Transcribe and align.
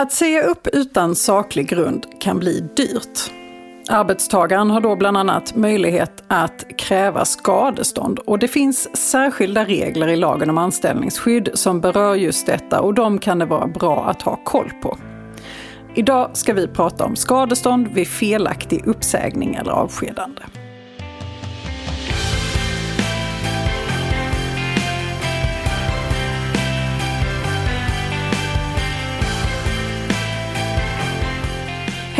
Att 0.00 0.12
säga 0.12 0.42
upp 0.42 0.66
utan 0.72 1.14
saklig 1.14 1.68
grund 1.68 2.06
kan 2.20 2.38
bli 2.38 2.60
dyrt. 2.76 3.30
Arbetstagaren 3.88 4.70
har 4.70 4.80
då 4.80 4.96
bland 4.96 5.16
annat 5.16 5.56
möjlighet 5.56 6.24
att 6.28 6.64
kräva 6.78 7.24
skadestånd 7.24 8.18
och 8.18 8.38
det 8.38 8.48
finns 8.48 8.96
särskilda 8.96 9.64
regler 9.64 10.08
i 10.08 10.16
lagen 10.16 10.50
om 10.50 10.58
anställningsskydd 10.58 11.50
som 11.54 11.80
berör 11.80 12.14
just 12.14 12.46
detta 12.46 12.80
och 12.80 12.94
de 12.94 13.18
kan 13.18 13.38
det 13.38 13.44
vara 13.44 13.66
bra 13.66 14.04
att 14.04 14.22
ha 14.22 14.36
koll 14.44 14.70
på. 14.82 14.98
Idag 15.94 16.30
ska 16.32 16.52
vi 16.52 16.68
prata 16.68 17.04
om 17.04 17.16
skadestånd 17.16 17.88
vid 17.88 18.08
felaktig 18.08 18.86
uppsägning 18.86 19.54
eller 19.54 19.72
avskedande. 19.72 20.42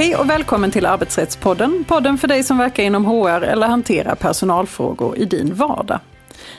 Hej 0.01 0.17
och 0.17 0.31
välkommen 0.31 0.71
till 0.71 0.87
Arbetsrättspodden, 0.87 1.85
podden 1.89 2.19
för 2.19 2.29
dig 2.29 2.43
som 2.43 2.59
verkar 2.59 2.83
inom 2.83 3.05
HR 3.05 3.43
eller 3.43 3.67
hanterar 3.67 4.15
personalfrågor 4.15 5.19
i 5.19 5.25
din 5.25 5.55
vardag. 5.55 5.99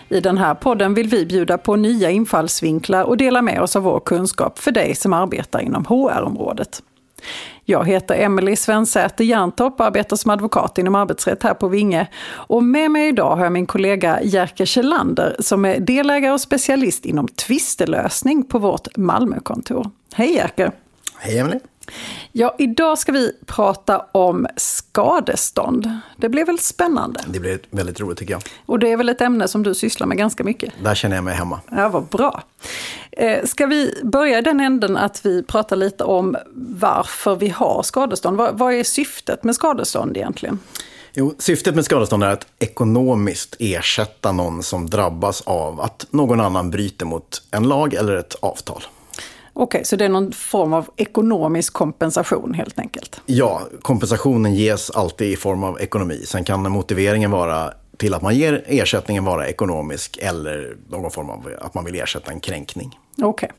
I 0.09 0.19
den 0.19 0.37
här 0.37 0.55
podden 0.55 0.93
vill 0.93 1.07
vi 1.07 1.25
bjuda 1.25 1.57
på 1.57 1.75
nya 1.75 2.09
infallsvinklar 2.09 3.03
och 3.03 3.17
dela 3.17 3.41
med 3.41 3.61
oss 3.61 3.75
av 3.75 3.83
vår 3.83 3.99
kunskap 3.99 4.59
för 4.59 4.71
dig 4.71 4.95
som 4.95 5.13
arbetar 5.13 5.59
inom 5.59 5.85
HR-området. 5.85 6.81
Jag 7.65 7.87
heter 7.87 8.15
Emelie 8.15 8.55
Svensäter 8.55 9.23
Jerntorp 9.23 9.79
och 9.79 9.85
arbetar 9.85 10.15
som 10.15 10.31
advokat 10.31 10.77
inom 10.77 10.95
arbetsrätt 10.95 11.43
här 11.43 11.53
på 11.53 11.67
Vinge. 11.67 12.07
Och 12.29 12.63
med 12.63 12.91
mig 12.91 13.07
idag 13.07 13.35
har 13.35 13.43
jag 13.43 13.51
min 13.51 13.65
kollega 13.65 14.21
Jerker 14.23 14.65
Kjellander 14.65 15.35
som 15.39 15.65
är 15.65 15.79
delägare 15.79 16.33
och 16.33 16.41
specialist 16.41 17.05
inom 17.05 17.27
tvistelösning 17.27 18.43
på 18.43 18.59
vårt 18.59 18.97
Malmökontor. 18.97 19.89
Hej 20.13 20.33
Jerker! 20.35 20.71
Hej 21.17 21.37
Emelie! 21.37 21.59
Ja, 22.31 22.55
idag 22.59 22.97
ska 22.97 23.11
vi 23.11 23.31
prata 23.45 24.05
om 24.11 24.47
skadestånd. 24.57 25.99
Det 26.17 26.29
blir 26.29 26.45
väl 26.45 26.59
spännande? 26.59 27.21
Det 27.27 27.39
blir 27.39 27.59
väldigt 27.69 27.99
roligt 27.99 28.17
tycker 28.17 28.33
jag. 28.33 28.41
Och 28.65 28.79
det 28.79 28.91
är 28.91 28.97
väl 28.97 29.09
ett 29.09 29.21
ämne 29.21 29.47
som 29.47 29.63
du 29.63 29.75
sysslar 29.75 30.07
med 30.07 30.17
ganska 30.17 30.43
mycket? 30.43 30.73
Där 30.83 30.95
känner 30.95 31.15
jag 31.15 31.23
mig 31.23 31.35
hemma. 31.35 31.59
Ja, 31.71 31.89
vad 31.89 32.03
bra. 32.03 32.43
Eh, 33.11 33.45
ska 33.45 33.65
vi 33.65 34.01
börja 34.03 34.37
i 34.37 34.41
den 34.41 34.59
änden 34.59 34.97
att 34.97 35.25
vi 35.25 35.43
pratar 35.43 35.75
lite 35.75 36.03
om 36.03 36.37
varför 36.55 37.35
vi 37.35 37.49
har 37.49 37.83
skadestånd? 37.83 38.37
Vad, 38.37 38.57
vad 38.57 38.73
är 38.73 38.83
syftet 38.83 39.43
med 39.43 39.55
skadestånd 39.55 40.17
egentligen? 40.17 40.59
Jo, 41.13 41.35
syftet 41.37 41.75
med 41.75 41.85
skadestånd 41.85 42.23
är 42.23 42.27
att 42.27 42.47
ekonomiskt 42.59 43.55
ersätta 43.59 44.31
någon 44.31 44.63
som 44.63 44.89
drabbas 44.89 45.41
av 45.41 45.81
att 45.81 46.05
någon 46.09 46.39
annan 46.39 46.71
bryter 46.71 47.05
mot 47.05 47.43
en 47.51 47.67
lag 47.67 47.93
eller 47.93 48.15
ett 48.15 48.35
avtal. 48.39 48.83
Okej, 49.53 49.63
okay, 49.63 49.83
så 49.83 49.95
det 49.95 50.05
är 50.05 50.09
någon 50.09 50.31
form 50.31 50.73
av 50.73 50.89
ekonomisk 50.97 51.73
kompensation 51.73 52.53
helt 52.53 52.79
enkelt? 52.79 53.21
Ja, 53.25 53.61
kompensationen 53.81 54.55
ges 54.55 54.91
alltid 54.91 55.31
i 55.31 55.35
form 55.35 55.63
av 55.63 55.81
ekonomi. 55.81 56.23
Sen 56.25 56.43
kan 56.43 56.71
motiveringen 56.71 57.31
vara 57.31 57.73
till 57.97 58.13
att 58.13 58.21
man 58.21 58.35
ger 58.35 58.63
ersättningen 58.67 59.25
vara 59.25 59.47
ekonomisk 59.47 60.17
eller 60.21 60.77
någon 60.89 61.11
form 61.11 61.29
av 61.29 61.49
att 61.61 61.73
man 61.73 61.85
vill 61.85 61.95
ersätta 61.95 62.31
en 62.31 62.39
kränkning. 62.39 62.99
Okej. 63.21 63.51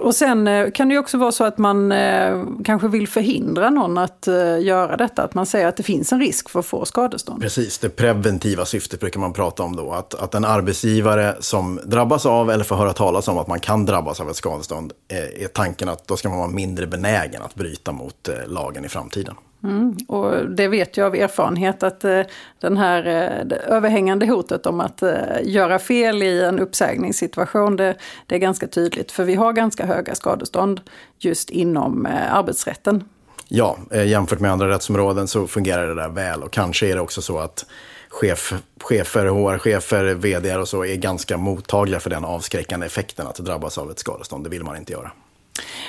Och 0.00 0.14
sen 0.14 0.48
eh, 0.48 0.70
kan 0.70 0.88
det 0.88 0.94
ju 0.94 0.98
också 0.98 1.18
vara 1.18 1.32
så 1.32 1.44
att 1.44 1.58
man 1.58 1.92
eh, 1.92 2.44
kanske 2.64 2.88
vill 2.88 3.08
förhindra 3.08 3.70
någon 3.70 3.98
att 3.98 4.28
eh, 4.28 4.60
göra 4.60 4.96
detta. 4.96 5.22
Att 5.22 5.34
man 5.34 5.46
säger 5.46 5.66
att 5.66 5.76
det 5.76 5.82
finns 5.82 6.12
en 6.12 6.20
risk 6.20 6.48
för 6.48 6.60
att 6.60 6.66
få 6.66 6.84
skadestånd. 6.84 7.42
Precis, 7.42 7.78
det 7.78 7.88
preventiva 7.88 8.64
syftet 8.64 9.00
brukar 9.00 9.20
man 9.20 9.32
prata 9.32 9.62
om 9.62 9.76
då. 9.76 9.92
Att, 9.92 10.14
att 10.14 10.34
en 10.34 10.44
arbetsgivare 10.44 11.36
som 11.40 11.80
drabbas 11.84 12.26
av 12.26 12.50
eller 12.50 12.64
får 12.64 12.76
höra 12.76 12.92
talas 12.92 13.28
om 13.28 13.38
att 13.38 13.46
man 13.46 13.60
kan 13.60 13.86
drabbas 13.86 14.20
av 14.20 14.30
ett 14.30 14.36
skadestånd 14.36 14.92
är 15.08 15.48
tanken 15.48 15.88
att 15.88 16.08
då 16.08 16.16
ska 16.16 16.28
man 16.28 16.38
vara 16.38 16.48
mindre 16.48 16.86
benägen 16.86 17.42
att 17.42 17.54
bryta 17.54 17.92
mot 17.92 18.28
lagen 18.46 18.84
i 18.84 18.88
framtiden. 18.88 19.34
Mm, 19.64 19.96
och 20.08 20.50
det 20.50 20.68
vet 20.68 20.96
jag 20.96 21.06
av 21.06 21.14
erfarenhet 21.14 21.82
att 21.82 22.04
eh, 22.04 22.22
den 22.60 22.76
här 22.76 23.06
eh, 23.06 23.76
överhängande 23.76 24.26
hotet 24.26 24.66
om 24.66 24.80
att 24.80 25.02
eh, 25.02 25.12
göra 25.42 25.78
fel 25.78 26.22
i 26.22 26.42
en 26.42 26.58
uppsägningssituation, 26.58 27.76
det, 27.76 27.96
det, 28.26 28.34
är 28.34 28.38
ganska 28.38 28.66
tydligt. 28.66 29.12
För 29.12 29.24
vi 29.24 29.34
har 29.34 29.52
ganska 29.52 29.86
höga 29.86 30.14
skadestånd 30.14 30.80
just 31.18 31.50
inom 31.50 32.06
eh, 32.06 32.34
arbetsrätten. 32.34 33.04
Ja, 33.48 33.78
eh, 33.90 34.06
jämfört 34.06 34.40
med 34.40 34.52
andra 34.52 34.68
rättsområden 34.68 35.28
så 35.28 35.46
fungerar 35.46 35.88
det 35.88 35.94
där 35.94 36.08
väl. 36.08 36.42
Och 36.42 36.52
kanske 36.52 36.86
är 36.86 36.94
det 36.94 37.00
också 37.00 37.22
så 37.22 37.38
att 37.38 37.66
chef, 38.08 38.54
chefer, 38.80 39.26
HR-chefer, 39.26 40.14
vd 40.14 40.56
och 40.56 40.68
så 40.68 40.84
är 40.84 40.96
ganska 40.96 41.36
mottagliga 41.36 42.00
för 42.00 42.10
den 42.10 42.24
avskräckande 42.24 42.86
effekten 42.86 43.26
att 43.26 43.36
drabbas 43.36 43.78
av 43.78 43.90
ett 43.90 43.98
skadestånd. 43.98 44.44
Det 44.44 44.50
vill 44.50 44.64
man 44.64 44.76
inte 44.76 44.92
göra. 44.92 45.10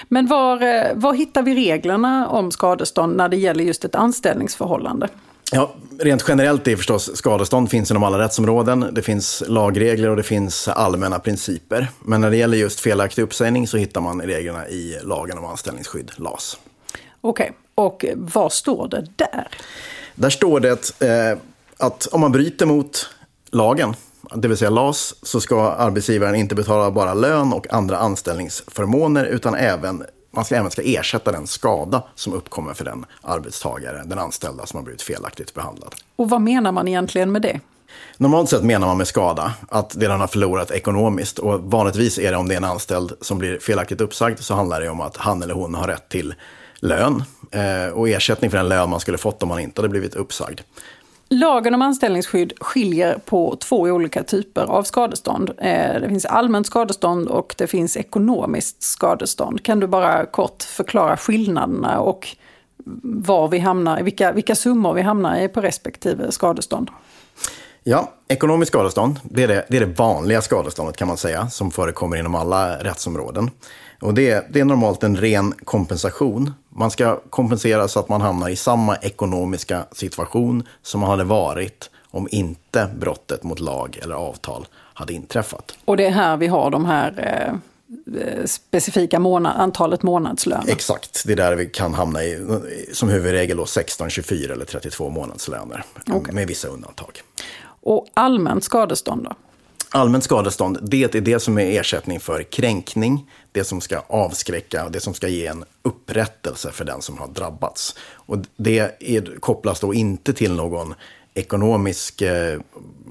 Men 0.08 0.28
var, 0.28 0.62
eh, 0.62 0.96
var 0.96 1.14
hittar 1.14 1.44
vi 1.44 1.56
reglerna 1.56 2.28
om 2.28 2.52
skadestånd 2.52 3.18
när 3.18 3.30
det 3.30 3.38
gäller 3.38 3.64
just 3.64 3.86
ett 3.86 3.96
anställningsförhållande? 3.96 5.08
Ja, 5.52 5.74
rent 6.00 6.26
generellt 6.28 6.68
är 6.68 6.76
förstås 6.76 7.18
skadestånd 7.18 7.70
finns 7.70 7.92
inom 7.92 8.04
alla 8.04 8.20
rättsområden. 8.20 8.86
Det 8.92 9.02
finns 9.02 9.44
lagregler 9.48 10.10
och 10.10 10.16
det 10.16 10.24
finns 10.24 10.68
allmänna 10.68 11.20
principer. 11.20 11.88
Men 12.00 12.22
när 12.22 12.30
det 12.30 12.38
gäller 12.38 12.58
just 12.58 12.80
felaktig 12.80 13.22
uppsägning 13.22 13.68
så 13.68 13.78
hittar 13.78 14.02
man 14.02 14.22
reglerna 14.22 14.68
i 14.68 14.98
lagen 15.04 15.38
om 15.38 15.46
anställningsskydd, 15.46 16.12
LAS. 16.16 16.58
Okej, 17.22 17.52
okay. 17.52 17.56
och 17.76 18.06
vad 18.16 18.54
står 18.54 18.88
det 18.88 19.08
där? 19.16 19.48
Där 20.16 20.30
står 20.30 20.60
det 20.60 21.02
eh, 21.02 21.38
att 21.78 22.08
om 22.12 22.22
man 22.22 22.32
bryter 22.32 22.66
mot 22.66 23.10
lagen 23.52 23.96
det 24.36 24.48
vill 24.48 24.58
säga 24.58 24.70
LAS, 24.70 25.16
så 25.24 25.42
ska 25.42 25.72
arbetsgivaren 25.72 26.36
inte 26.36 26.56
betala 26.56 26.92
bara 26.92 27.14
lön 27.14 27.54
och 27.54 27.74
andra 27.74 27.98
anställningsförmåner, 27.98 29.26
utan 29.26 29.56
även 29.56 30.04
man 30.32 30.46
ska 30.46 30.56
även 30.56 30.72
ska 30.72 30.82
ersätta 30.82 31.32
den 31.32 31.48
skada 31.48 32.04
som 32.16 32.34
uppkommer 32.34 32.74
för 32.74 32.86
den 32.86 33.06
arbetstagare, 33.22 34.04
den 34.06 34.20
anställda 34.20 34.66
som 34.66 34.78
har 34.78 34.84
blivit 34.84 35.02
felaktigt 35.02 35.54
behandlad. 35.54 35.96
Och 36.16 36.30
vad 36.30 36.42
menar 36.42 36.72
man 36.72 36.88
egentligen 36.88 37.32
med 37.32 37.42
det? 37.42 37.60
Normalt 38.18 38.50
sett 38.50 38.64
menar 38.64 38.88
man 38.88 38.98
med 38.98 39.08
skada 39.08 39.54
att 39.70 39.90
det 40.00 40.08
den 40.08 40.20
har 40.20 40.28
förlorat 40.28 40.72
ekonomiskt. 40.72 41.40
Och 41.40 41.60
vanligtvis 41.60 42.20
är 42.20 42.32
det 42.32 42.38
om 42.38 42.48
det 42.48 42.54
är 42.54 42.58
en 42.58 42.64
anställd 42.64 43.14
som 43.22 43.38
blir 43.38 43.60
felaktigt 43.60 44.02
uppsagd 44.02 44.40
så 44.40 44.54
handlar 44.54 44.82
det 44.82 44.90
om 44.90 45.02
att 45.02 45.18
han 45.18 45.44
eller 45.44 45.54
hon 45.54 45.76
har 45.76 45.88
rätt 45.88 46.10
till 46.10 46.34
lön 46.80 47.24
eh, 47.52 47.94
och 47.94 48.10
ersättning 48.10 48.52
för 48.52 48.58
den 48.58 48.70
lön 48.70 48.90
man 48.90 49.00
skulle 49.00 49.18
fått 49.18 49.44
om 49.44 49.50
man 49.50 49.60
inte 49.60 49.82
hade 49.82 49.90
blivit 49.90 50.16
uppsagd. 50.16 50.62
Lagen 51.32 51.74
om 51.74 51.82
anställningsskydd 51.82 52.54
skiljer 52.60 53.20
på 53.26 53.56
två 53.56 53.80
olika 53.80 54.24
typer 54.24 54.64
av 54.64 54.84
skadestånd. 54.84 55.50
Eh, 55.58 56.02
det 56.02 56.10
finns 56.10 56.26
allmänt 56.26 56.68
skadestånd 56.68 57.28
och 57.28 57.56
det 57.58 57.68
finns 57.68 57.98
ekonomiskt 57.98 58.84
skadestånd. 58.84 59.64
Kan 59.64 59.80
du 59.80 59.88
bara 59.88 60.26
kort 60.26 60.64
förklara 60.64 61.18
skillnaderna 61.18 62.00
och 62.00 62.28
var 63.04 63.48
vi 63.48 63.60
hamnar, 63.60 64.02
vilka, 64.02 64.32
vilka 64.32 64.56
summor 64.56 64.94
vi 64.94 65.02
hamnar 65.02 65.40
i 65.40 65.48
på 65.48 65.62
respektive 65.62 66.32
skadestånd? 66.32 66.90
Ja, 67.84 68.12
ekonomiskt 68.28 68.72
skadestånd, 68.72 69.20
det 69.24 69.44
är 69.44 69.48
det, 69.48 69.66
det 69.70 69.78
är 69.78 69.82
det 69.82 70.00
vanliga 70.00 70.42
skadeståndet 70.42 70.98
kan 70.98 71.08
man 71.08 71.18
säga, 71.18 71.50
som 71.50 71.72
förekommer 71.72 72.18
inom 72.18 72.36
alla 72.36 72.84
rättsområden. 72.84 73.52
Och 74.02 74.14
det, 74.14 74.46
det 74.50 74.60
är 74.60 74.66
normalt 74.66 75.04
en 75.04 75.18
ren 75.18 75.54
kompensation. 75.64 76.54
Man 76.70 76.92
ska 76.92 77.20
kompensera 77.30 77.88
så 77.88 78.00
att 78.00 78.10
man 78.10 78.22
hamnar 78.22 78.50
i 78.50 78.56
samma 78.56 78.96
ekonomiska 78.96 79.86
situation 79.92 80.68
som 80.82 81.02
man 81.02 81.10
hade 81.10 81.24
varit 81.24 81.90
om 82.12 82.28
inte 82.32 82.90
brottet 83.00 83.44
mot 83.44 83.60
lag 83.60 84.00
eller 84.04 84.16
avtal 84.16 84.68
hade 84.74 85.14
inträffat. 85.14 85.78
Och 85.86 85.98
det 85.98 86.06
är 86.06 86.12
här 86.12 86.38
vi 86.38 86.48
har 86.48 86.72
de 86.72 86.86
här 86.86 87.14
eh, 87.18 87.54
eh 88.22 88.46
specifika 88.46 89.20
månad, 89.20 89.54
antalet 89.58 90.04
månadslöner? 90.04 90.72
Exakt, 90.72 91.24
det 91.26 91.32
är 91.32 91.38
där 91.38 91.56
vi 91.56 91.66
kan 91.66 91.94
hamna 91.94 92.24
i, 92.24 92.40
som 92.94 93.10
huvudregel 93.10 93.58
då 93.58 93.66
16, 93.66 94.10
24 94.10 94.54
eller 94.54 94.66
32 94.66 95.10
månadslöner. 95.10 95.84
Okay. 96.12 96.36
Med 96.36 96.48
vissa 96.48 96.68
undantag. 96.68 97.22
Och 97.82 98.08
allmänt 98.14 98.64
skadestånd 98.64 99.24
då? 99.24 99.34
Allmänt 99.92 100.24
skadestånd, 100.24 100.78
det 100.82 101.16
är 101.16 101.22
det 101.22 101.40
som 101.40 101.58
är 101.58 101.80
ersättning 101.80 102.20
för 102.20 102.44
kränkning, 102.44 103.32
det 103.52 103.64
som 103.64 103.82
ska 103.82 104.00
avskräcka 104.08 104.86
och 104.86 104.92
det 104.92 105.00
som 105.00 105.14
ska 105.14 105.28
ge 105.28 105.48
en 105.48 105.66
upprättelse 105.82 106.72
för 106.72 106.86
den 106.86 107.02
som 107.02 107.18
har 107.18 107.28
drabbats. 107.28 107.96
Och 108.12 108.38
det 108.58 108.80
är, 109.00 109.40
kopplas 109.40 109.80
då 109.80 109.94
inte 109.94 110.34
till 110.34 110.54
någon 110.54 110.94
ekonomisk 111.34 112.22
eh, 112.22 112.60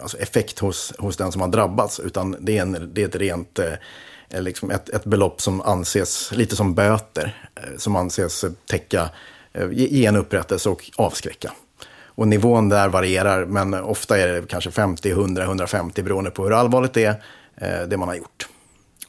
alltså 0.02 0.18
effekt 0.18 0.58
hos, 0.58 0.92
hos 0.98 1.16
den 1.16 1.32
som 1.32 1.40
har 1.40 1.48
drabbats, 1.48 2.00
utan 2.00 2.36
det 2.40 2.58
är, 2.58 2.62
en, 2.62 2.90
det 2.94 3.02
är 3.02 3.08
ett 3.08 3.16
rent 3.16 3.58
eh, 3.58 4.42
liksom 4.42 4.70
ett, 4.70 4.88
ett 4.88 5.04
belopp 5.04 5.40
som 5.40 5.60
anses 5.60 6.32
lite 6.32 6.56
som 6.56 6.74
böter, 6.74 7.50
eh, 7.54 7.76
som 7.76 7.96
anses 7.96 8.44
täcka, 8.66 9.10
eh, 9.52 9.68
ge 9.72 10.06
en 10.06 10.16
upprättelse 10.16 10.68
och 10.68 10.90
avskräcka. 10.96 11.52
Och 12.18 12.28
nivån 12.28 12.68
där 12.68 12.88
varierar, 12.88 13.44
men 13.44 13.74
ofta 13.74 14.18
är 14.18 14.28
det 14.28 14.48
kanske 14.48 14.70
50, 14.70 15.10
100, 15.10 15.42
150 15.42 16.02
beroende 16.02 16.30
på 16.30 16.44
hur 16.44 16.52
allvarligt 16.52 16.92
det 16.92 17.04
är, 17.04 17.22
eh, 17.56 17.88
det 17.88 17.96
man 17.96 18.08
har 18.08 18.14
gjort. 18.14 18.48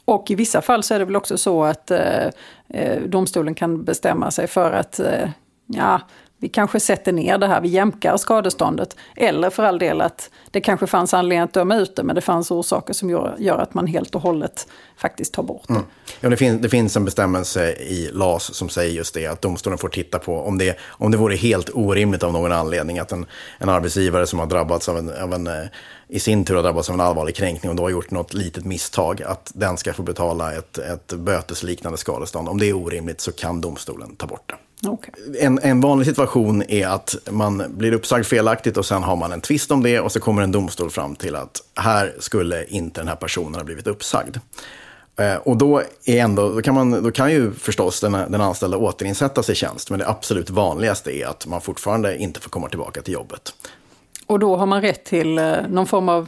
Och 0.06 0.32
i 0.32 0.36
vissa 0.36 0.62
fall 0.62 0.84
så 0.84 0.94
är 0.94 1.00
det 1.00 1.06
väl 1.06 1.16
också 1.16 1.38
så 1.38 1.64
att 1.64 1.92
eh, 1.92 2.28
eh 2.70 3.02
domstolen 3.08 3.56
kan 3.56 3.84
bestämma 3.84 4.32
sig 4.32 4.48
för 4.48 4.72
att 4.72 5.00
eh, 5.00 5.30
ja, 5.66 6.02
vi 6.42 6.50
kanske 6.50 6.80
sätter 6.80 7.12
ner 7.12 7.38
det 7.38 7.48
här, 7.48 7.62
vi 7.62 7.68
jämkar 7.68 8.18
skadeståndet. 8.18 8.96
Eller 9.16 9.50
för 9.50 9.64
all 9.64 9.80
del 9.80 10.02
att 10.02 10.30
det 10.52 10.62
kanske 10.62 10.88
fanns 10.88 11.14
anledning 11.14 11.44
att 11.44 11.54
döma 11.54 11.76
ut 11.76 11.96
det, 11.96 12.04
men 12.04 12.16
det 12.16 12.22
fanns 12.22 12.52
orsaker 12.52 12.94
som 12.94 13.10
gör, 13.10 13.36
gör 13.40 13.58
att 13.58 13.74
man 13.74 13.88
helt 13.88 14.16
och 14.16 14.22
hållet 14.22 14.68
faktiskt 14.98 15.34
tar 15.34 15.44
bort 15.44 15.68
det. 15.68 15.74
Mm. 15.74 15.86
Ja, 16.20 16.30
det, 16.30 16.38
finns, 16.38 16.62
det 16.62 16.70
finns 16.70 16.96
en 16.96 17.06
bestämmelse 17.06 17.72
i 17.72 18.10
LAS 18.14 18.54
som 18.56 18.70
säger 18.70 18.94
just 18.94 19.14
det, 19.14 19.28
att 19.28 19.42
domstolen 19.42 19.78
får 19.78 19.90
titta 19.90 20.20
på 20.20 20.42
om 20.42 20.58
det, 20.58 20.78
om 20.88 21.12
det 21.12 21.18
vore 21.18 21.36
helt 21.36 21.70
orimligt 21.74 22.24
av 22.24 22.34
någon 22.34 22.52
anledning 22.52 23.00
att 23.00 23.12
en, 23.12 23.26
en 23.58 23.70
arbetsgivare 23.70 24.28
som 24.28 24.40
har 24.40 24.46
drabbats 24.46 24.90
av 24.90 24.98
en, 24.98 25.10
av 25.10 25.34
en 25.34 25.48
eh, 25.48 25.54
i 26.08 26.20
sin 26.20 26.46
tur 26.46 26.56
har 26.56 26.64
drabbats 26.64 26.90
av 26.90 26.94
en 26.94 27.02
allvarlig 27.02 27.36
kränkning 27.36 27.70
och 27.70 27.76
då 27.76 27.84
har 27.84 27.90
gjort 27.90 28.12
något 28.12 28.34
litet 28.34 28.66
misstag, 28.66 29.22
att 29.22 29.52
den 29.56 29.78
ska 29.78 29.94
få 29.94 30.04
betala 30.04 30.54
ett, 30.54 30.78
ett 30.78 31.14
bötesliknande 31.14 31.98
skadestånd. 31.98 32.50
Om 32.50 32.58
det 32.58 32.70
är 32.70 32.74
orimligt 32.74 33.22
så 33.22 33.32
kan 33.32 33.62
domstolen 33.62 34.16
ta 34.16 34.28
bort 34.28 34.50
det. 34.50 34.56
Okay. 34.88 35.14
En, 35.40 35.60
en 35.60 35.82
vanlig 35.82 36.08
situation 36.08 36.64
är 36.68 36.88
att 36.88 37.16
man 37.32 37.64
blir 37.70 37.94
uppsagd 37.94 38.26
felaktigt 38.26 38.78
och 38.78 38.86
sen 38.86 39.04
har 39.04 39.16
man 39.16 39.32
en 39.32 39.42
tvist 39.42 39.72
om 39.72 39.84
det 39.84 40.00
och 40.00 40.12
så 40.12 40.20
kommer 40.20 40.42
en 40.42 40.52
domstol 40.52 40.90
fram 40.90 41.16
till 41.16 41.36
att 41.36 41.62
här 41.76 42.16
skulle 42.20 42.66
inte 42.66 43.02
den 43.02 43.08
här 43.08 43.16
personen 43.16 43.56
ha 43.56 43.64
blivit 43.64 43.88
uppsagd. 43.88 44.38
Eh, 45.20 45.36
och 45.36 45.58
då, 45.58 45.82
är 46.06 46.20
ändå, 46.20 46.50
då, 46.50 46.62
kan 46.62 46.76
man, 46.76 47.04
då 47.04 47.12
kan 47.12 47.32
ju 47.32 47.54
förstås 47.54 48.02
den, 48.02 48.12
den 48.12 48.42
anställda 48.42 48.78
återinsättas 48.78 49.50
i 49.50 49.56
tjänst, 49.56 49.90
men 49.90 50.00
det 50.00 50.08
absolut 50.08 50.50
vanligaste 50.50 51.18
är 51.18 51.28
att 51.28 51.46
man 51.46 51.62
fortfarande 51.62 52.18
inte 52.18 52.40
får 52.40 52.50
komma 52.50 52.70
tillbaka 52.70 53.02
till 53.02 53.14
jobbet. 53.14 53.54
Och 54.26 54.40
då 54.40 54.56
har 54.56 54.66
man 54.66 54.82
rätt 54.82 55.06
till 55.06 55.38
eh, 55.38 55.54
någon 55.70 55.88
form 55.88 56.10
av 56.10 56.28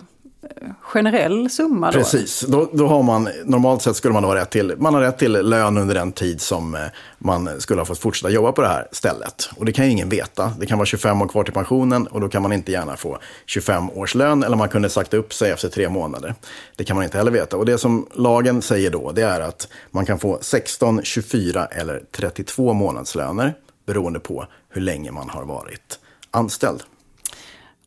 generell 0.81 1.49
summa 1.49 1.91
då? 1.91 1.97
Precis, 1.97 2.45
då, 2.47 2.69
då 2.73 2.87
har 2.87 3.03
man, 3.03 3.29
normalt 3.45 3.81
sett 3.81 3.95
skulle 3.95 4.13
man 4.13 4.23
ha 4.23 4.35
rätt 4.35 4.49
till, 4.49 4.73
man 4.77 4.93
har 4.93 5.01
rätt 5.01 5.17
till 5.17 5.31
lön 5.31 5.77
under 5.77 5.95
den 5.95 6.11
tid 6.11 6.41
som 6.41 6.75
eh, 6.75 6.81
man 7.17 7.61
skulle 7.61 7.81
ha 7.81 7.85
fått 7.85 7.99
fortsätta 7.99 8.29
jobba 8.29 8.51
på 8.51 8.61
det 8.61 8.67
här 8.67 8.87
stället. 8.91 9.49
Och 9.55 9.65
det 9.65 9.71
kan 9.71 9.85
ju 9.85 9.91
ingen 9.91 10.09
veta. 10.09 10.53
Det 10.59 10.65
kan 10.65 10.77
vara 10.77 10.85
25 10.85 11.21
år 11.21 11.27
kvar 11.27 11.43
till 11.43 11.53
pensionen 11.53 12.07
och 12.07 12.21
då 12.21 12.29
kan 12.29 12.41
man 12.41 12.53
inte 12.53 12.71
gärna 12.71 12.97
få 12.97 13.17
25 13.45 13.89
års 13.89 14.15
lön 14.15 14.43
eller 14.43 14.57
man 14.57 14.69
kunde 14.69 14.89
sagt 14.89 15.13
upp 15.13 15.33
sig 15.33 15.51
efter 15.51 15.69
tre 15.69 15.89
månader. 15.89 16.35
Det 16.75 16.83
kan 16.83 16.95
man 16.95 17.03
inte 17.03 17.17
heller 17.17 17.31
veta. 17.31 17.57
Och 17.57 17.65
det 17.65 17.77
som 17.77 18.07
lagen 18.13 18.61
säger 18.61 18.89
då, 18.91 19.11
det 19.11 19.21
är 19.21 19.39
att 19.39 19.67
man 19.91 20.05
kan 20.05 20.19
få 20.19 20.37
16, 20.41 21.01
24 21.03 21.65
eller 21.65 22.03
32 22.11 22.73
månadslöner 22.73 23.53
beroende 23.85 24.19
på 24.19 24.45
hur 24.69 24.81
länge 24.81 25.11
man 25.11 25.29
har 25.29 25.45
varit 25.45 25.99
anställd. 26.31 26.83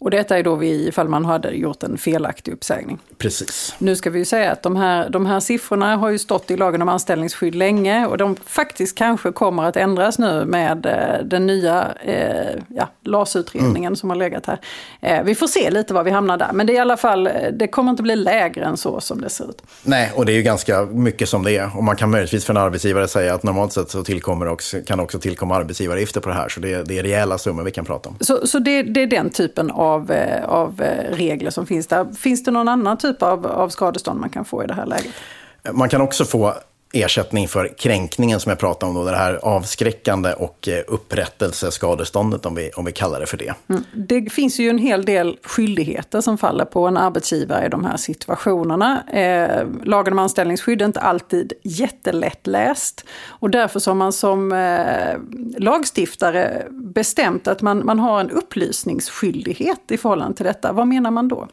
Och 0.05 0.11
detta 0.11 0.39
är 0.39 0.43
då 0.43 0.55
vi, 0.55 0.89
ifall 0.89 1.09
man 1.09 1.25
hade 1.25 1.51
gjort 1.51 1.83
en 1.83 1.99
felaktig 1.99 2.53
uppsägning. 2.53 2.99
Precis. 3.19 3.75
Nu 3.79 3.97
ska 3.97 4.11
vi 4.11 4.19
ju 4.19 4.25
säga 4.25 4.53
att 4.53 4.63
de 4.63 4.77
här, 4.77 5.11
de 5.11 5.27
här 5.27 5.41
siffrorna 5.41 5.97
har 5.97 6.11
ju 6.11 6.19
stått 6.19 6.51
i 6.51 6.57
lagen 6.57 6.83
om 6.83 6.89
anställningsskydd 6.89 7.55
länge 7.55 8.07
och 8.07 8.19
de 8.19 8.37
faktiskt 8.47 8.99
kanske 8.99 9.33
kommer 9.33 9.65
att 9.65 9.77
ändras 9.77 10.19
nu 10.19 10.45
med 10.45 10.87
eh, 10.87 11.27
den 11.27 11.47
nya 11.47 11.93
eh, 12.05 12.61
ja, 12.69 12.89
LAS-utredningen 13.05 13.89
mm. 13.89 13.97
som 13.97 14.11
har 14.11 14.17
legat 14.17 14.47
här. 14.47 14.59
Eh, 15.01 15.23
vi 15.23 15.35
får 15.35 15.47
se 15.47 15.71
lite 15.71 15.95
var 15.95 16.05
vi 16.05 16.11
hamnar 16.11 16.37
där, 16.37 16.51
men 16.53 16.67
det 16.67 16.73
är 16.73 16.75
i 16.75 16.79
alla 16.79 16.97
fall, 16.97 17.27
eh, 17.27 17.33
det 17.53 17.69
kommer 17.69 17.91
inte 17.91 18.03
bli 18.03 18.17
lägre 18.17 18.65
än 18.65 18.77
så 18.77 19.01
som 19.01 19.21
det 19.21 19.31
ser 19.31 19.45
ut. 19.45 19.63
Nej, 19.83 20.13
och 20.15 20.27
det 20.27 20.33
är 20.33 20.37
ju 20.37 20.43
ganska 20.43 20.83
mycket 20.83 21.29
som 21.29 21.43
det 21.43 21.57
är. 21.57 21.77
Och 21.77 21.85
man 21.85 21.97
kan 21.97 22.11
möjligtvis 22.11 22.45
för 22.45 22.53
en 22.53 22.61
arbetsgivare 22.61 23.09
säga 23.09 23.35
att 23.35 23.43
normalt 23.43 23.73
sett 23.73 23.91
så 23.91 24.05
tillkommer 24.05 24.49
också, 24.49 24.77
kan 24.87 25.01
också 25.01 25.19
tillkomma 25.19 25.57
arbetsgivaravgifter 25.57 26.21
på 26.21 26.29
det 26.29 26.35
här, 26.35 26.49
så 26.49 26.61
det, 26.61 26.83
det 26.83 26.99
är 26.99 27.03
rejäla 27.03 27.39
summor 27.39 27.63
vi 27.63 27.71
kan 27.71 27.85
prata 27.85 28.09
om. 28.09 28.17
Så, 28.21 28.47
så 28.47 28.59
det, 28.59 28.83
det 28.83 29.03
är 29.03 29.07
den 29.07 29.31
typen 29.31 29.71
av 29.71 29.94
av, 29.95 30.11
eh, 30.11 30.45
av 30.45 30.83
eh, 30.83 31.17
regler 31.17 31.51
som 31.51 31.67
finns 31.67 31.87
där. 31.87 32.13
Finns 32.13 32.45
det 32.45 32.51
någon 32.51 32.69
annan 32.69 32.99
typ 32.99 33.23
av, 33.23 33.47
av 33.47 33.69
skadestånd 33.69 34.21
man 34.21 34.31
kan 34.31 34.45
få 34.45 34.65
i 34.65 34.67
det 34.67 34.75
här 34.75 34.87
läget? 34.87 35.13
Man 35.73 35.89
kan 35.89 36.01
också 36.01 36.25
få 36.25 36.55
ersättning 36.95 37.49
för 37.49 37.79
kränkningen 37.79 38.41
som 38.41 38.51
jag 38.51 38.59
pratade 38.59 38.91
om, 38.91 38.97
då, 38.97 39.05
det 39.05 39.17
här 39.17 39.35
avskräckande 39.35 40.33
och 40.33 40.69
eh, 40.69 40.83
upprättelseskadeståndet 40.87 42.47
om 42.47 42.55
vi, 42.55 42.71
om 42.71 42.85
vi 42.85 42.93
kallar 42.93 43.21
det 43.21 43.27
för 43.27 43.37
det. 43.37 43.55
Mm. 43.69 43.85
Det 43.93 44.33
finns 44.33 44.61
ju 44.61 44.71
en 44.71 44.79
hel 44.79 45.05
del 45.05 45.39
skyldigheter 45.43 46.21
som 46.21 46.39
faller 46.39 46.65
på 46.65 46.87
en 46.87 46.97
arbetsgivare 46.97 47.67
i 47.67 47.69
de 47.69 47.85
här 47.85 47.97
situationerna. 47.97 49.03
Eh, 49.11 49.67
lagen 49.85 50.13
om 50.13 50.19
anställningsskydd 50.19 50.83
är 50.83 50.87
inte 50.87 51.01
alltid 51.01 51.53
jättelätt 51.63 52.47
läst 52.47 53.05
och 53.27 53.51
därför 53.51 53.81
så 53.81 53.91
har 53.91 53.97
man 53.97 54.13
som 54.13 54.53
eh, 54.53 55.19
lagstiftare 55.59 56.67
bestämt 56.71 57.49
att 57.49 57.63
man, 57.63 57.87
man 57.87 57.99
har 57.99 58.21
en 58.21 58.31
upplysningsskyldighet 58.31 59.91
i 59.91 59.97
förhållande 59.97 60.37
till 60.37 60.47
detta. 60.47 60.73
Vad 60.73 60.87
menar 60.87 61.11
man 61.11 61.29
då? 61.29 61.49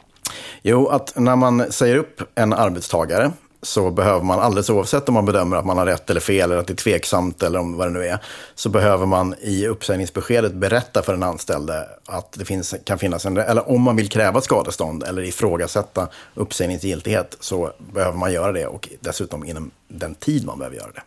Jo, 0.62 0.88
att 0.88 1.14
när 1.16 1.36
man 1.36 1.72
säger 1.72 1.96
upp 1.96 2.22
en 2.36 2.54
arbetstagare 2.54 3.32
så 3.62 3.92
behöver 3.92 4.24
man, 4.24 4.40
alldeles 4.40 4.70
oavsett 4.70 5.08
om 5.08 5.14
man 5.14 5.26
bedömer 5.26 5.58
att 5.58 5.66
man 5.66 5.78
har 5.78 5.86
rätt 5.86 6.10
eller 6.10 6.22
fel, 6.22 6.52
eller 6.52 6.62
att 6.62 6.68
det 6.68 6.74
är 6.74 6.76
tveksamt 6.76 7.44
eller 7.44 7.60
om 7.60 7.78
vad 7.78 7.88
det 7.88 7.92
nu 7.92 8.06
är, 8.06 8.20
så 8.56 8.70
behöver 8.70 9.06
man 9.06 9.36
i 9.42 9.68
uppsägningsbeskedet 9.68 10.54
berätta 10.54 11.02
för 11.02 11.14
den 11.14 11.24
anställde 11.24 11.88
att 12.06 12.32
det 12.32 12.46
finns, 12.46 12.76
kan 12.84 13.00
finnas 13.00 13.26
en, 13.26 13.38
eller 13.38 13.70
om 13.70 13.82
man 13.82 13.96
vill 13.96 14.10
kräva 14.10 14.42
skadestånd 14.42 15.04
eller 15.04 15.22
ifrågasätta 15.22 16.08
uppsägningsgiltighet 16.34 17.38
så 17.40 17.72
behöver 17.94 18.18
man 18.18 18.34
göra 18.34 18.52
det 18.52 18.66
och 18.66 18.90
dessutom 19.00 19.46
inom 19.46 19.72
den 19.88 20.16
tid 20.16 20.46
man 20.46 20.60
behöver 20.60 20.78
göra 20.78 20.92
det. 20.92 21.02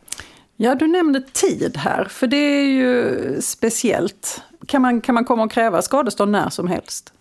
Ja, 0.57 0.75
du 0.75 0.87
nämnde 0.87 1.23
tid 1.33 1.77
här, 1.77 2.05
för 2.05 2.27
det 2.27 2.37
är 2.37 2.65
ju 2.65 3.43
speciellt. 3.43 4.43
Kan 4.67 4.83
man, 4.83 5.01
kan 5.01 5.15
man 5.15 5.25
komma 5.25 5.43
och 5.43 5.53
kräva 5.53 5.83
skadestånd 5.83 6.33
när 6.33 6.51
som 6.51 6.69
helst? 6.69 7.13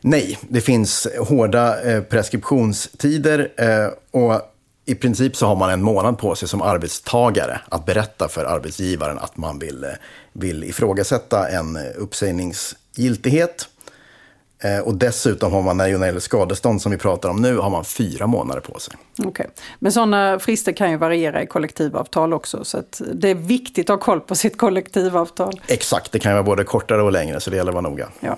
Nej, 0.00 0.38
det 0.48 0.60
finns 0.60 1.08
hårda 1.18 1.82
eh, 1.82 2.02
preskriptionstider 2.02 3.52
eh, 3.56 4.20
och 4.22 4.51
i 4.84 4.94
princip 4.94 5.36
så 5.36 5.46
har 5.46 5.56
man 5.56 5.70
en 5.70 5.82
månad 5.82 6.18
på 6.18 6.34
sig 6.34 6.48
som 6.48 6.62
arbetstagare 6.62 7.60
att 7.68 7.86
berätta 7.86 8.28
för 8.28 8.44
arbetsgivaren 8.44 9.18
att 9.18 9.36
man 9.36 9.58
vill, 9.58 9.86
vill 10.32 10.64
ifrågasätta 10.64 11.48
en 11.48 11.78
uppsägningsgiltighet. 11.96 13.68
Eh, 14.64 14.78
och 14.78 14.94
dessutom 14.94 15.52
har 15.52 15.62
man, 15.62 15.76
när 15.76 15.84
det 15.84 16.06
gäller 16.06 16.20
skadestånd 16.20 16.82
som 16.82 16.92
vi 16.92 16.98
pratar 16.98 17.28
om 17.28 17.42
nu, 17.42 17.56
har 17.56 17.70
man 17.70 17.84
fyra 17.84 18.26
månader 18.26 18.60
på 18.60 18.78
sig. 18.78 18.94
Okay. 19.24 19.46
Men 19.78 19.92
sådana 19.92 20.38
frister 20.38 20.72
kan 20.72 20.90
ju 20.90 20.96
variera 20.96 21.42
i 21.42 21.46
kollektivavtal 21.46 22.32
också, 22.32 22.64
så 22.64 22.82
det 23.14 23.28
är 23.28 23.34
viktigt 23.34 23.90
att 23.90 23.98
ha 23.98 24.04
koll 24.04 24.20
på 24.20 24.34
sitt 24.34 24.58
kollektivavtal. 24.58 25.60
Exakt, 25.66 26.12
det 26.12 26.18
kan 26.18 26.32
ju 26.32 26.34
vara 26.34 26.42
både 26.42 26.64
kortare 26.64 27.02
och 27.02 27.12
längre, 27.12 27.40
så 27.40 27.50
det 27.50 27.56
gäller 27.56 27.70
att 27.70 27.74
vara 27.74 27.90
noga. 27.90 28.08
Ja. 28.20 28.36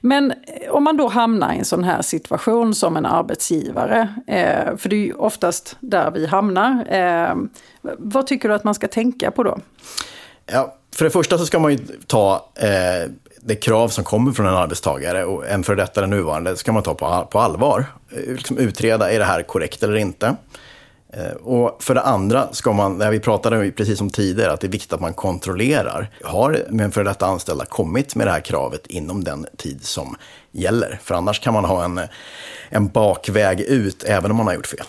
Men 0.00 0.30
eh, 0.30 0.70
om 0.70 0.84
man 0.84 0.96
då 0.96 1.08
hamnar 1.08 1.52
i 1.54 1.58
en 1.58 1.64
sån 1.64 1.84
här 1.84 2.02
situation 2.02 2.74
som 2.74 2.96
en 2.96 3.06
arbetsgivare, 3.06 4.08
eh, 4.26 4.76
för 4.76 4.88
det 4.88 4.96
är 4.96 5.06
ju 5.06 5.12
oftast 5.12 5.76
där 5.80 6.10
vi 6.10 6.26
hamnar, 6.26 6.86
eh, 6.88 7.34
vad 7.98 8.26
tycker 8.26 8.48
du 8.48 8.54
att 8.54 8.64
man 8.64 8.74
ska 8.74 8.88
tänka 8.88 9.30
på 9.30 9.42
då? 9.42 9.58
Ja, 10.52 10.74
för 10.94 11.04
det 11.04 11.10
första 11.10 11.38
så 11.38 11.46
ska 11.46 11.58
man 11.58 11.72
ju 11.72 11.78
ta 12.06 12.50
eh, 12.54 13.10
det 13.40 13.56
krav 13.56 13.88
som 13.88 14.04
kommer 14.04 14.32
från 14.32 14.46
en 14.46 14.54
arbetstagare, 14.54 15.24
och 15.24 15.48
en 15.48 15.64
före 15.64 15.76
detta 15.76 16.00
eller 16.00 16.16
nuvarande, 16.16 16.56
ska 16.56 16.72
man 16.72 16.82
ta 16.82 16.94
på, 16.94 17.28
på 17.30 17.40
allvar. 17.40 17.84
Eh, 18.10 18.32
liksom 18.32 18.58
utreda, 18.58 19.12
är 19.12 19.18
det 19.18 19.24
här 19.24 19.42
korrekt 19.42 19.82
eller 19.82 19.96
inte? 19.96 20.36
Eh, 21.12 21.32
och 21.32 21.82
för 21.82 21.94
det 21.94 22.02
andra 22.02 22.52
ska 22.52 22.72
man, 22.72 22.98
när 22.98 23.10
vi 23.10 23.20
pratade 23.20 23.72
precis 23.72 23.98
som 23.98 24.10
tidigare, 24.10 24.52
att 24.52 24.60
det 24.60 24.66
är 24.66 24.70
viktigt 24.70 24.92
att 24.92 25.00
man 25.00 25.14
kontrollerar. 25.14 26.10
Har 26.24 26.64
men 26.70 26.90
för 26.90 27.04
detta 27.04 27.26
anställda 27.26 27.64
kommit 27.64 28.14
med 28.14 28.26
det 28.26 28.30
här 28.30 28.40
kravet 28.40 28.86
inom 28.86 29.24
den 29.24 29.46
tid 29.56 29.84
som 29.84 30.16
gäller? 30.52 30.98
För 31.02 31.14
annars 31.14 31.40
kan 31.40 31.54
man 31.54 31.64
ha 31.64 31.84
en, 31.84 32.00
en 32.68 32.88
bakväg 32.88 33.60
ut 33.60 34.04
även 34.04 34.30
om 34.30 34.36
man 34.36 34.46
har 34.46 34.54
gjort 34.54 34.66
fel. 34.66 34.86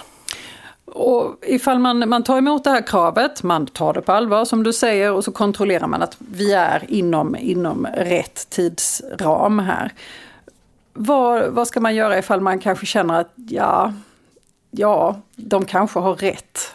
Och 0.86 1.36
ifall 1.42 1.80
man, 1.80 2.10
man 2.10 2.24
tar 2.24 2.38
emot 2.38 2.64
det 2.64 2.70
här 2.70 2.88
kravet, 2.88 3.44
man 3.44 3.68
tar 3.68 3.94
det 3.94 4.02
på 4.02 4.12
allvar 4.12 4.46
som 4.46 4.64
du 4.64 4.74
säger 4.74 5.12
och 5.12 5.24
så 5.24 5.32
kontrollerar 5.32 5.88
man 5.88 6.02
att 6.02 6.18
vi 6.18 6.54
är 6.54 6.86
inom, 6.88 7.36
inom 7.36 7.88
rätt 7.96 8.50
tidsram 8.50 9.60
här. 9.60 9.94
Vad, 10.94 11.50
vad 11.50 11.68
ska 11.68 11.80
man 11.80 11.96
göra 11.96 12.18
ifall 12.18 12.42
man 12.42 12.60
kanske 12.60 12.86
känner 12.86 13.20
att 13.20 13.34
ja, 13.36 13.94
ja, 14.72 15.22
de 15.36 15.66
kanske 15.66 16.00
har 16.00 16.16
rätt. 16.16 16.72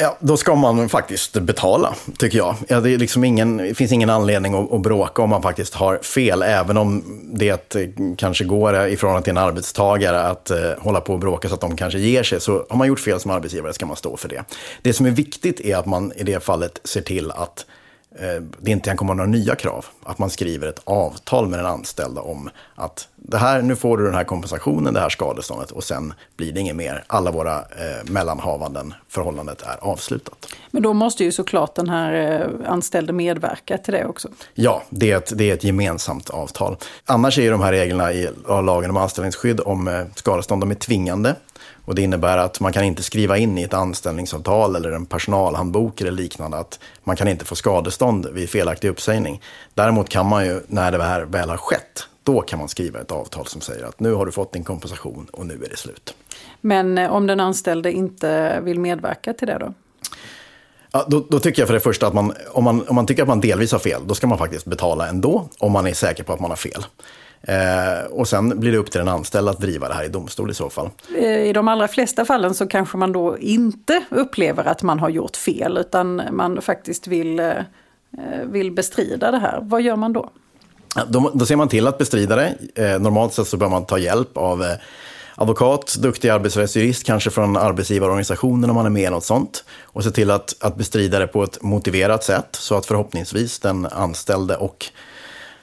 Ja, 0.00 0.16
då 0.20 0.36
ska 0.36 0.54
man 0.54 0.88
faktiskt 0.88 1.32
betala, 1.32 1.94
tycker 2.18 2.38
jag. 2.38 2.56
Ja, 2.68 2.80
det, 2.80 2.90
är 2.90 2.98
liksom 2.98 3.24
ingen, 3.24 3.56
det 3.56 3.74
finns 3.74 3.92
ingen 3.92 4.10
anledning 4.10 4.54
att, 4.54 4.72
att 4.72 4.80
bråka 4.80 5.22
om 5.22 5.30
man 5.30 5.42
faktiskt 5.42 5.74
har 5.74 5.98
fel, 5.98 6.42
även 6.42 6.76
om 6.76 7.02
det 7.32 7.76
kanske 8.16 8.44
går 8.44 8.86
ifrån 8.86 9.22
till 9.22 9.30
en 9.30 9.36
arbetstagare 9.36 10.20
att 10.20 10.50
eh, 10.50 10.58
hålla 10.78 11.00
på 11.00 11.12
och 11.12 11.18
bråka 11.18 11.48
så 11.48 11.54
att 11.54 11.60
de 11.60 11.76
kanske 11.76 11.98
ger 11.98 12.22
sig. 12.22 12.40
Så 12.40 12.66
har 12.68 12.76
man 12.76 12.88
gjort 12.88 13.00
fel 13.00 13.20
som 13.20 13.30
arbetsgivare 13.30 13.72
ska 13.72 13.86
man 13.86 13.96
stå 13.96 14.16
för 14.16 14.28
det. 14.28 14.44
Det 14.82 14.92
som 14.92 15.06
är 15.06 15.10
viktigt 15.10 15.60
är 15.60 15.76
att 15.76 15.86
man 15.86 16.12
i 16.16 16.22
det 16.22 16.44
fallet 16.44 16.80
ser 16.84 17.02
till 17.02 17.30
att 17.30 17.64
Eh, 17.68 17.77
Eh, 18.14 18.42
det 18.60 18.70
inte 18.70 18.88
kan 18.90 18.96
komma 18.96 19.14
några 19.14 19.30
nya 19.30 19.54
krav. 19.54 19.86
Att 20.02 20.18
man 20.18 20.30
skriver 20.30 20.68
ett 20.68 20.80
avtal 20.84 21.48
med 21.48 21.58
den 21.58 21.66
anställda 21.66 22.20
om 22.20 22.50
att 22.74 23.08
det 23.16 23.38
här, 23.38 23.62
nu 23.62 23.76
får 23.76 23.98
du 23.98 24.04
den 24.04 24.14
här 24.14 24.24
kompensationen, 24.24 24.94
det 24.94 25.00
här 25.00 25.08
skadeståndet 25.08 25.70
och 25.70 25.84
sen 25.84 26.12
blir 26.36 26.52
det 26.52 26.60
inget 26.60 26.76
mer. 26.76 27.04
Alla 27.06 27.30
våra 27.30 27.58
eh, 27.58 28.04
mellanhavanden, 28.10 28.94
förhållandet 29.08 29.62
är 29.62 29.76
avslutat. 29.80 30.46
Men 30.70 30.82
då 30.82 30.92
måste 30.92 31.24
ju 31.24 31.32
såklart 31.32 31.74
den 31.74 31.88
här 31.88 32.40
eh, 32.42 32.70
anställde 32.70 33.12
medverka 33.12 33.78
till 33.78 33.94
det 33.94 34.06
också. 34.06 34.28
Ja, 34.54 34.82
det 34.90 35.10
är 35.10 35.16
ett, 35.16 35.32
det 35.38 35.50
är 35.50 35.54
ett 35.54 35.64
gemensamt 35.64 36.30
avtal. 36.30 36.76
Annars 37.04 37.38
är 37.38 37.42
ju 37.42 37.50
de 37.50 37.60
här 37.60 37.72
reglerna 37.72 38.12
i 38.12 38.28
lagen 38.46 38.90
om 38.90 38.96
anställningsskydd 38.96 39.60
om 39.60 39.88
eh, 39.88 40.04
skadestånd, 40.14 40.62
de 40.62 40.70
är 40.70 40.74
tvingande. 40.74 41.34
Och 41.84 41.94
det 41.94 42.02
innebär 42.02 42.38
att 42.38 42.60
man 42.60 42.72
kan 42.72 42.84
inte 42.84 43.02
skriva 43.02 43.38
in 43.38 43.58
i 43.58 43.62
ett 43.62 43.74
anställningsavtal 43.74 44.76
eller 44.76 44.92
en 44.92 45.06
personalhandbok 45.06 46.00
eller 46.00 46.10
liknande 46.10 46.56
att 46.56 46.80
man 47.04 47.16
kan 47.16 47.28
inte 47.28 47.44
få 47.44 47.54
skadestånd 47.54 48.26
vid 48.26 48.50
felaktig 48.50 48.88
uppsägning. 48.88 49.42
Däremot 49.74 50.08
kan 50.08 50.26
man 50.26 50.46
ju, 50.46 50.60
när 50.66 50.92
det 50.92 51.02
här 51.02 51.22
väl 51.22 51.50
har 51.50 51.56
skett, 51.56 52.06
då 52.22 52.40
kan 52.40 52.58
man 52.58 52.68
skriva 52.68 53.00
ett 53.00 53.12
avtal 53.12 53.46
som 53.46 53.60
säger 53.60 53.84
att 53.84 54.00
nu 54.00 54.12
har 54.12 54.26
du 54.26 54.32
fått 54.32 54.52
din 54.52 54.64
kompensation 54.64 55.26
och 55.32 55.46
nu 55.46 55.54
är 55.54 55.68
det 55.68 55.76
slut. 55.76 56.14
Men 56.60 56.98
eh, 56.98 57.12
om 57.12 57.26
den 57.26 57.40
anställde 57.40 57.92
inte 57.92 58.60
vill 58.60 58.80
medverka 58.80 59.32
till 59.32 59.46
det 59.46 59.58
då? 59.58 59.74
Ja, 60.98 61.04
då, 61.08 61.24
då, 61.28 61.38
tycker 61.38 61.62
jag 61.62 61.66
för 61.66 61.74
det 61.74 61.80
första 61.80 62.06
att 62.06 62.14
man 62.14 62.32
om, 62.52 62.64
man, 62.64 62.88
om 62.88 62.94
man 62.94 63.06
tycker 63.06 63.22
att 63.22 63.28
man 63.28 63.40
delvis 63.40 63.72
har 63.72 63.78
fel, 63.78 64.02
då 64.06 64.14
ska 64.14 64.26
man 64.26 64.38
faktiskt 64.38 64.66
betala 64.66 65.08
ändå, 65.08 65.48
om 65.58 65.72
man 65.72 65.86
är 65.86 65.92
säker 65.92 66.24
på 66.24 66.32
att 66.32 66.40
man 66.40 66.50
har 66.50 66.56
fel. 66.56 66.84
Eh, 67.42 68.10
och 68.10 68.28
sen 68.28 68.60
blir 68.60 68.72
det 68.72 68.78
upp 68.78 68.90
till 68.90 68.98
den 68.98 69.08
anställda 69.08 69.50
att 69.50 69.60
driva 69.60 69.88
det 69.88 69.94
här 69.94 70.04
i 70.04 70.08
domstol 70.08 70.50
i 70.50 70.54
så 70.54 70.70
fall. 70.70 70.90
Eh, 71.18 71.24
I 71.24 71.52
de 71.52 71.68
allra 71.68 71.88
flesta 71.88 72.24
fallen 72.24 72.54
så 72.54 72.66
kanske 72.66 72.96
man 72.96 73.12
då 73.12 73.38
inte 73.38 74.04
upplever 74.10 74.64
att 74.64 74.82
man 74.82 74.98
har 74.98 75.08
gjort 75.08 75.36
fel, 75.36 75.78
utan 75.78 76.22
man 76.30 76.62
faktiskt 76.62 77.06
vill, 77.06 77.40
eh, 77.40 77.54
vill 78.44 78.72
bestrida 78.72 79.30
det 79.30 79.38
här. 79.38 79.58
Vad 79.62 79.82
gör 79.82 79.96
man 79.96 80.12
då? 80.12 80.30
Då, 81.08 81.30
då 81.34 81.46
ser 81.46 81.56
man 81.56 81.68
till 81.68 81.86
att 81.86 81.98
bestrida 81.98 82.36
det. 82.36 82.54
Eh, 82.74 83.00
normalt 83.00 83.32
sett 83.32 83.48
så 83.48 83.56
bör 83.56 83.68
man 83.68 83.86
ta 83.86 83.98
hjälp 83.98 84.36
av 84.36 84.62
eh, 84.62 84.76
advokat, 85.38 85.96
duktig 85.98 86.28
arbetsrättsjurist, 86.28 87.04
kanske 87.04 87.30
från 87.30 87.56
arbetsgivarorganisationen 87.56 88.70
om 88.70 88.76
man 88.76 88.86
är 88.86 88.90
med 88.90 89.02
i 89.02 89.10
något 89.10 89.24
sånt. 89.24 89.64
Och 89.82 90.04
se 90.04 90.10
till 90.10 90.30
att, 90.30 90.54
att 90.60 90.76
bestrida 90.76 91.18
det 91.18 91.26
på 91.26 91.42
ett 91.42 91.62
motiverat 91.62 92.24
sätt 92.24 92.48
så 92.50 92.76
att 92.76 92.86
förhoppningsvis 92.86 93.58
den 93.58 93.86
anställde 93.86 94.56
och 94.56 94.86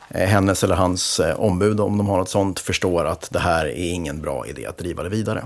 eh, 0.10 0.28
hennes 0.28 0.64
eller 0.64 0.76
hans 0.76 1.20
eh, 1.20 1.40
ombud, 1.40 1.80
om 1.80 1.98
de 1.98 2.08
har 2.08 2.18
något 2.18 2.30
sånt, 2.30 2.60
förstår 2.60 3.06
att 3.06 3.30
det 3.32 3.40
här 3.40 3.66
är 3.66 3.94
ingen 3.94 4.22
bra 4.22 4.48
idé 4.48 4.66
att 4.66 4.78
driva 4.78 5.04
det 5.04 5.10
vidare. 5.10 5.46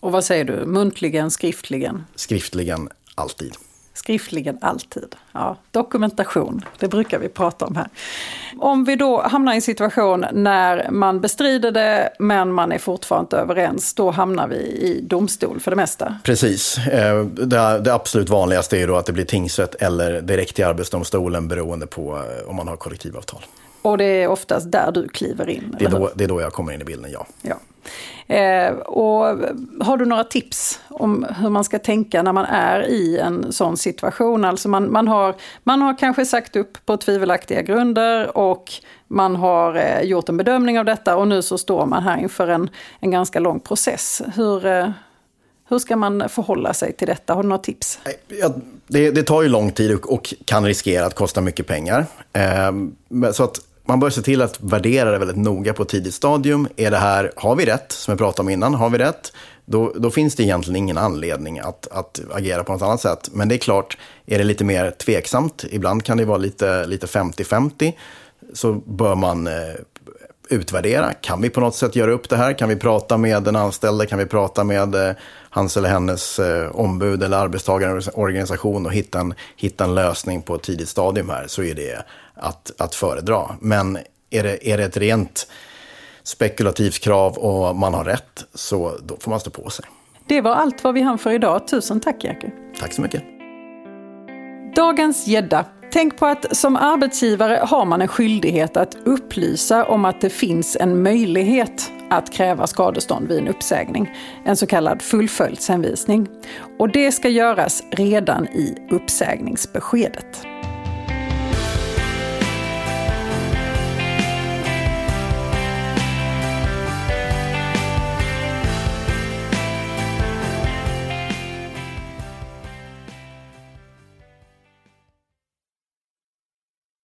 Och 0.00 0.12
vad 0.12 0.24
säger 0.24 0.44
du, 0.44 0.66
muntligen, 0.66 1.30
skriftligen? 1.30 2.04
Skriftligen, 2.14 2.88
alltid. 3.14 3.54
Skriftligen 3.94 4.58
alltid. 4.60 5.16
Ja, 5.32 5.56
dokumentation, 5.70 6.64
det 6.78 6.88
brukar 6.88 7.18
vi 7.18 7.28
prata 7.28 7.64
om 7.64 7.76
här. 7.76 7.88
Om 8.58 8.84
vi 8.84 8.96
då 8.96 9.22
hamnar 9.22 9.52
i 9.52 9.56
en 9.56 9.62
situation 9.62 10.26
när 10.32 10.90
man 10.90 11.20
bestrider 11.20 11.70
det 11.70 12.10
men 12.18 12.52
man 12.52 12.72
är 12.72 12.78
fortfarande 12.78 13.24
inte 13.24 13.36
överens, 13.36 13.94
då 13.94 14.10
hamnar 14.10 14.48
vi 14.48 14.56
i 14.56 15.00
domstol 15.02 15.60
för 15.60 15.70
det 15.70 15.76
mesta. 15.76 16.18
Precis. 16.24 16.78
Eh, 16.78 17.24
det, 17.24 17.94
absolut 17.94 18.28
vanligaste 18.28 18.78
är 18.78 18.86
då 18.86 18.96
att 18.96 19.06
det 19.06 19.12
blir 19.12 19.24
tingsrätt 19.24 19.74
eller 19.74 20.20
direkt 20.20 20.58
i 20.58 20.62
Arbetsdomstolen 20.62 21.48
beroende 21.48 21.86
på 21.86 22.16
eh, 22.16 22.50
om 22.50 22.56
man 22.56 22.68
har 22.68 22.76
kollektivavtal. 22.76 23.44
Och 23.82 23.98
det 23.98 24.04
är 24.04 24.28
oftast 24.28 24.72
där 24.72 24.92
du 24.92 25.08
kliver 25.08 25.48
in? 25.48 25.76
Det 25.78 25.84
är, 25.84 25.90
då, 25.90 26.10
det 26.14 26.24
är 26.24 26.28
då 26.28 26.40
jag 26.40 26.52
kommer 26.52 26.72
in 26.72 26.80
i 26.80 26.84
bilden, 26.84 27.10
ja. 27.10 27.26
ja. 27.42 27.56
Eh, 28.26 28.72
och 28.72 29.38
har 29.80 29.96
du 29.96 30.04
några 30.04 30.24
tips 30.24 30.80
om 30.88 31.26
hur 31.38 31.50
man 31.50 31.64
ska 31.64 31.78
tänka 31.78 32.22
när 32.22 32.32
man 32.32 32.44
är 32.44 32.86
i 32.86 33.18
en 33.18 33.52
sån 33.52 33.76
situation? 33.76 34.44
Alltså 34.44 34.68
man, 34.68 34.92
man, 34.92 35.08
har, 35.08 35.34
man 35.62 35.82
har 35.82 35.98
kanske 35.98 36.26
sagt 36.26 36.56
upp 36.56 36.86
på 36.86 36.96
tvivelaktiga 36.96 37.62
grunder 37.62 38.36
och 38.36 38.72
man 39.08 39.36
har 39.36 39.76
eh, 39.76 40.00
gjort 40.00 40.28
en 40.28 40.36
bedömning 40.36 40.78
av 40.78 40.84
detta 40.84 41.16
och 41.16 41.28
nu 41.28 41.42
så 41.42 41.58
står 41.58 41.86
man 41.86 42.02
här 42.02 42.18
inför 42.18 42.48
en, 42.48 42.70
en 43.00 43.10
ganska 43.10 43.40
lång 43.40 43.60
process. 43.60 44.22
Hur, 44.34 44.66
eh, 44.66 44.90
hur 45.68 45.78
ska 45.78 45.96
man 45.96 46.28
förhålla 46.28 46.74
sig 46.74 46.92
till 46.92 47.06
detta? 47.06 47.34
Har 47.34 47.42
du 47.42 47.48
några 47.48 47.62
tips? 47.62 47.98
Ja, 48.28 48.54
det, 48.86 49.10
det, 49.10 49.22
tar 49.22 49.42
ju 49.42 49.48
lång 49.48 49.72
tid 49.72 49.94
och, 49.94 50.12
och, 50.12 50.34
kan 50.44 50.64
riskera 50.64 51.06
att 51.06 51.14
kosta 51.14 51.40
mycket 51.40 51.66
pengar. 51.66 52.06
Eh, 52.32 52.72
så 53.32 53.44
att 53.44 53.60
man 53.86 54.00
bör 54.00 54.10
se 54.10 54.22
till 54.22 54.42
att 54.42 54.60
värdera 54.60 55.10
det 55.10 55.18
väldigt 55.18 55.36
noga 55.36 55.72
på 55.72 55.82
ett 55.82 55.88
tidigt 55.88 56.14
stadium. 56.14 56.68
Är 56.76 56.90
det 56.90 56.96
här, 56.96 57.32
har 57.36 57.56
vi 57.56 57.66
rätt, 57.66 57.92
som 57.92 58.12
jag 58.12 58.18
pratade 58.18 58.42
om 58.42 58.48
innan, 58.48 58.74
har 58.74 58.90
vi 58.90 58.98
rätt? 58.98 59.32
Då, 59.66 59.92
då, 59.96 60.10
finns 60.10 60.34
det 60.34 60.42
egentligen 60.42 60.76
ingen 60.76 60.98
anledning 60.98 61.58
att, 61.58 61.88
att 61.90 62.20
agera 62.32 62.64
på 62.64 62.72
något 62.72 62.82
annat 62.82 63.00
sätt. 63.00 63.30
Men 63.32 63.48
det 63.48 63.54
är 63.54 63.58
klart, 63.58 63.98
är 64.26 64.38
det 64.38 64.44
lite 64.44 64.64
mer 64.64 64.90
tveksamt, 64.90 65.64
ibland 65.70 66.04
kan 66.04 66.16
det 66.16 66.24
vara 66.24 66.38
lite, 66.38 66.86
lite 66.86 67.06
50-50, 67.06 67.92
så 68.52 68.72
bör 68.72 69.14
man 69.14 69.46
eh, 69.46 69.52
utvärdera. 70.50 71.12
Kan 71.12 71.42
vi 71.42 71.50
på 71.50 71.60
något 71.60 71.74
sätt 71.74 71.96
göra 71.96 72.12
upp 72.12 72.28
det 72.28 72.36
här? 72.36 72.52
Kan 72.52 72.68
vi 72.68 72.76
prata 72.76 73.16
med 73.16 73.42
den 73.42 73.56
anställde? 73.56 74.06
Kan 74.06 74.18
vi 74.18 74.26
prata 74.26 74.64
med 74.64 74.94
eh, 74.94 75.14
hans 75.50 75.76
eller 75.76 75.88
hennes 75.88 76.38
eh, 76.38 76.76
ombud 76.76 77.22
eller 77.22 77.36
arbetstagarorganisation 77.36 78.86
och 78.86 78.92
hitta 78.92 79.20
en, 79.20 79.34
hitta 79.56 79.84
en 79.84 79.94
lösning 79.94 80.42
på 80.42 80.54
ett 80.54 80.62
tidigt 80.62 80.88
stadium 80.88 81.28
här? 81.28 81.46
Så 81.46 81.62
är 81.62 81.74
det 81.74 82.04
att, 82.34 82.70
att 82.78 82.94
föredra. 82.94 83.56
Men 83.60 83.98
är 84.30 84.42
det, 84.42 84.68
är 84.68 84.78
det 84.78 84.84
ett 84.84 84.96
rent 84.96 85.48
spekulativt 86.22 86.98
krav 86.98 87.38
och 87.38 87.76
man 87.76 87.94
har 87.94 88.04
rätt, 88.04 88.44
så 88.54 88.98
då 89.02 89.16
får 89.20 89.30
man 89.30 89.40
stå 89.40 89.50
på 89.50 89.70
sig. 89.70 89.84
Det 90.26 90.40
var 90.40 90.54
allt 90.54 90.84
vad 90.84 90.94
vi 90.94 91.00
hann 91.00 91.18
för 91.18 91.32
idag. 91.32 91.68
Tusen 91.68 92.00
tack 92.00 92.24
Jerker. 92.24 92.50
Tack 92.80 92.92
så 92.92 93.02
mycket. 93.02 93.22
Dagens 94.76 95.26
gädda. 95.26 95.66
Tänk 95.94 96.16
på 96.16 96.26
att 96.26 96.56
som 96.56 96.76
arbetsgivare 96.76 97.60
har 97.62 97.84
man 97.84 98.02
en 98.02 98.08
skyldighet 98.08 98.76
att 98.76 98.96
upplysa 99.04 99.84
om 99.84 100.04
att 100.04 100.20
det 100.20 100.30
finns 100.30 100.76
en 100.80 101.02
möjlighet 101.02 101.92
att 102.10 102.32
kräva 102.32 102.66
skadestånd 102.66 103.28
vid 103.28 103.38
en 103.38 103.48
uppsägning. 103.48 104.10
En 104.44 104.56
så 104.56 104.66
kallad 104.66 105.02
fullföljdshänvisning. 105.02 106.28
Och 106.78 106.92
det 106.92 107.12
ska 107.12 107.28
göras 107.28 107.82
redan 107.90 108.48
i 108.48 108.76
uppsägningsbeskedet. 108.90 110.53